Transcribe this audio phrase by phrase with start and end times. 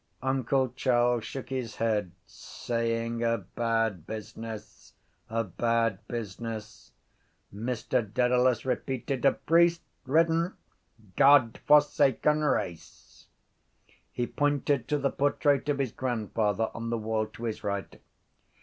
[0.23, 4.95] Uncle Charles shook his head, saying: —A bad business!
[5.29, 6.93] A bad business!
[7.53, 10.55] Mr Dedalus repeated: —A priestridden
[11.15, 13.27] Godforsaken race!
[14.11, 18.01] He pointed to the portrait of his grandfather on the wall to his right.